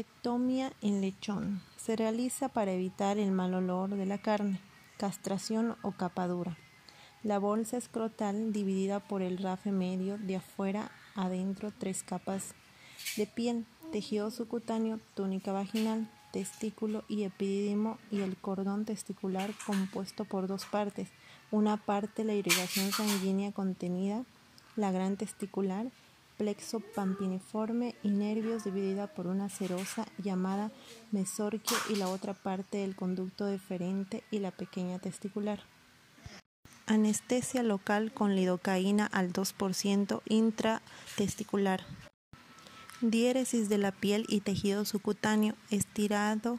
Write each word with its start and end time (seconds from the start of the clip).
Ectomía 0.00 0.72
en 0.80 1.02
lechón. 1.02 1.60
Se 1.76 1.94
realiza 1.94 2.48
para 2.48 2.72
evitar 2.72 3.18
el 3.18 3.32
mal 3.32 3.52
olor 3.52 3.90
de 3.90 4.06
la 4.06 4.16
carne, 4.16 4.58
castración 4.96 5.76
o 5.82 5.92
capadura. 5.92 6.56
La 7.22 7.38
bolsa 7.38 7.76
escrotal 7.76 8.50
dividida 8.50 9.00
por 9.00 9.20
el 9.20 9.36
rafe 9.36 9.72
medio 9.72 10.16
de 10.16 10.36
afuera 10.36 10.90
adentro 11.16 11.70
tres 11.76 12.02
capas 12.02 12.54
de 13.18 13.26
piel, 13.26 13.66
tejido 13.92 14.30
subcutáneo, 14.30 15.00
túnica 15.12 15.52
vaginal, 15.52 16.10
testículo 16.32 17.04
y 17.06 17.24
epidídimo 17.24 17.98
y 18.10 18.20
el 18.20 18.38
cordón 18.38 18.86
testicular 18.86 19.50
compuesto 19.66 20.24
por 20.24 20.46
dos 20.46 20.64
partes. 20.64 21.10
Una 21.50 21.76
parte 21.76 22.24
la 22.24 22.32
irrigación 22.32 22.90
sanguínea 22.90 23.52
contenida, 23.52 24.24
la 24.76 24.92
gran 24.92 25.18
testicular, 25.18 25.88
plexo 26.40 26.80
pampiniforme 26.80 27.96
y 28.02 28.08
nervios 28.08 28.64
dividida 28.64 29.08
por 29.08 29.26
una 29.26 29.50
serosa 29.50 30.06
llamada 30.16 30.72
mesorquio 31.12 31.76
y 31.90 31.96
la 31.96 32.08
otra 32.08 32.32
parte 32.32 32.82
el 32.82 32.96
conducto 32.96 33.44
deferente 33.44 34.24
y 34.30 34.38
la 34.38 34.50
pequeña 34.50 34.98
testicular. 34.98 35.60
Anestesia 36.86 37.62
local 37.62 38.10
con 38.14 38.36
lidocaína 38.36 39.04
al 39.04 39.34
2% 39.34 40.22
intratesticular. 40.24 41.82
Diéresis 43.02 43.68
de 43.68 43.76
la 43.76 43.92
piel 43.92 44.24
y 44.26 44.40
tejido 44.40 44.86
subcutáneo 44.86 45.56
estirado 45.70 46.58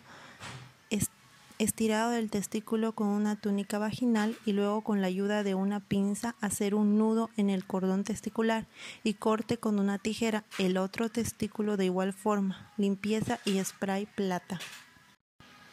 estirado 1.64 2.10
del 2.10 2.32
testículo 2.32 2.94
con 2.94 3.08
una 3.08 3.36
túnica 3.36 3.78
vaginal 3.78 4.36
y 4.46 4.54
luego 4.54 4.82
con 4.82 5.00
la 5.00 5.08
ayuda 5.08 5.44
de 5.44 5.54
una 5.54 5.80
pinza 5.80 6.36
hacer 6.42 6.74
un 6.74 6.98
nudo 6.98 7.30
en 7.38 7.52
el 7.52 7.66
cordón 7.66 8.04
testicular 8.04 8.66
y 9.04 9.14
corte 9.14 9.58
con 9.58 9.80
una 9.80 10.00
tijera 10.00 10.44
el 10.58 10.78
otro 10.78 11.10
testículo 11.10 11.78
de 11.78 11.86
igual 11.86 12.14
forma, 12.14 12.72
limpieza 12.78 13.40
y 13.46 13.64
spray 13.64 14.08
plata. 14.08 14.60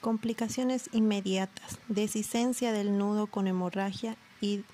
Complicaciones 0.03 0.91
inmediatas, 0.93 1.79
descisencia 1.89 2.73
del 2.73 2.99
nudo 2.99 3.27
con 3.27 3.47
hemorragia 3.47 4.17
y 4.43 4.65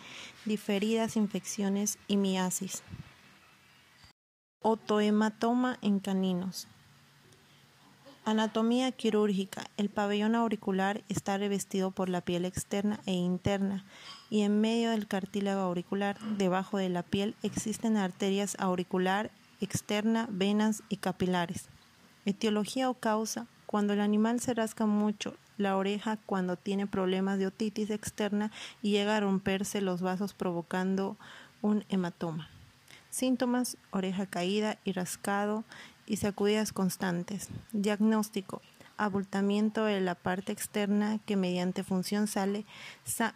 diferidas 0.44 1.16
infecciones 1.16 1.96
y 2.08 2.16
miasis. 2.16 2.82
Otohematoma 4.62 5.78
en 5.80 6.00
caninos. 6.00 6.66
Anatomía 8.26 8.90
quirúrgica. 8.90 9.66
El 9.76 9.90
pabellón 9.90 10.34
auricular 10.34 11.04
está 11.10 11.36
revestido 11.36 11.90
por 11.90 12.08
la 12.08 12.22
piel 12.22 12.46
externa 12.46 13.00
e 13.04 13.12
interna 13.12 13.84
y 14.30 14.40
en 14.42 14.62
medio 14.62 14.92
del 14.92 15.06
cartílago 15.06 15.60
auricular, 15.60 16.18
debajo 16.38 16.78
de 16.78 16.88
la 16.88 17.02
piel, 17.02 17.34
existen 17.42 17.98
arterias 17.98 18.56
auricular 18.58 19.30
externa, 19.60 20.26
venas 20.30 20.82
y 20.88 20.96
capilares. 20.96 21.68
Etiología 22.24 22.88
o 22.88 22.94
causa. 22.94 23.46
Cuando 23.66 23.92
el 23.92 24.00
animal 24.00 24.40
se 24.40 24.54
rasca 24.54 24.86
mucho 24.86 25.34
la 25.58 25.76
oreja 25.76 26.18
cuando 26.24 26.56
tiene 26.56 26.86
problemas 26.86 27.38
de 27.38 27.46
otitis 27.46 27.90
externa 27.90 28.50
y 28.80 28.92
llega 28.92 29.16
a 29.16 29.20
romperse 29.20 29.82
los 29.82 30.00
vasos 30.00 30.32
provocando 30.32 31.18
un 31.60 31.84
hematoma. 31.90 32.48
Síntomas, 33.10 33.76
oreja 33.90 34.26
caída 34.26 34.78
y 34.82 34.92
rascado 34.92 35.64
y 36.06 36.16
sacudidas 36.16 36.72
constantes. 36.72 37.48
Diagnóstico, 37.72 38.62
abultamiento 38.96 39.84
de 39.84 40.00
la 40.00 40.14
parte 40.14 40.52
externa 40.52 41.18
que 41.26 41.36
mediante 41.36 41.82
función 41.82 42.26
sale 42.26 42.64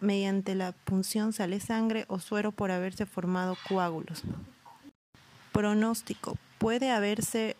mediante 0.01 0.55
la 0.55 0.71
punción 0.71 1.33
sale 1.33 1.59
sangre 1.59 2.05
o 2.07 2.19
suero 2.19 2.51
por 2.51 2.71
haberse 2.71 3.05
formado 3.05 3.57
coágulos. 3.67 4.23
Pronóstico, 5.51 6.37
puede 6.57 6.91
haberse 6.91 7.57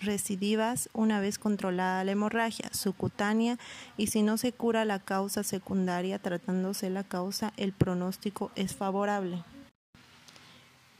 recidivas 0.00 0.88
una 0.92 1.20
vez 1.20 1.38
controlada 1.38 2.04
la 2.04 2.12
hemorragia 2.12 2.70
subcutánea 2.72 3.58
y 3.96 4.08
si 4.08 4.22
no 4.22 4.36
se 4.36 4.52
cura 4.52 4.84
la 4.84 4.98
causa 4.98 5.42
secundaria 5.42 6.18
tratándose 6.18 6.90
la 6.90 7.04
causa 7.04 7.52
el 7.56 7.72
pronóstico 7.72 8.50
es 8.54 8.74
favorable. 8.74 9.42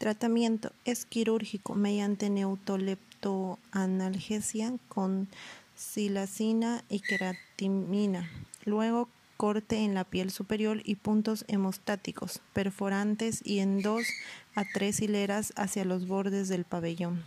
Tratamiento 0.00 0.72
es 0.86 1.04
quirúrgico 1.04 1.74
mediante 1.74 2.30
neutoleptoanalgesia 2.30 4.72
con 4.88 5.28
silacina 5.76 6.82
y 6.88 7.00
queratimina. 7.00 8.30
Luego 8.64 9.10
corte 9.36 9.84
en 9.84 9.92
la 9.92 10.04
piel 10.04 10.30
superior 10.30 10.80
y 10.84 10.94
puntos 10.94 11.44
hemostáticos, 11.48 12.40
perforantes 12.54 13.42
y 13.44 13.58
en 13.58 13.82
dos 13.82 14.06
a 14.54 14.64
tres 14.64 15.02
hileras 15.02 15.52
hacia 15.56 15.84
los 15.84 16.08
bordes 16.08 16.48
del 16.48 16.64
pabellón. 16.64 17.22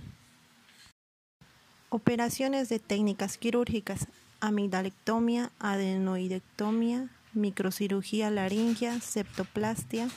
Operaciones 1.89 2.69
de 2.69 2.79
técnicas 2.79 3.37
quirúrgicas: 3.37 4.07
amidalectomía, 4.39 5.51
adenoidectomía, 5.59 7.07
microcirugía 7.33 8.31
laringea, 8.31 8.99
septoplastia. 8.99 10.09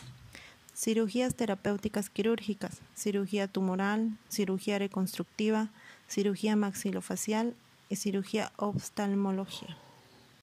Cirugías 0.76 1.34
terapéuticas 1.34 2.10
quirúrgicas, 2.10 2.82
cirugía 2.94 3.48
tumoral, 3.48 4.18
cirugía 4.28 4.78
reconstructiva, 4.78 5.70
cirugía 6.06 6.54
maxilofacial 6.54 7.54
y 7.88 7.96
cirugía 7.96 8.52
oftalmología. 8.56 9.78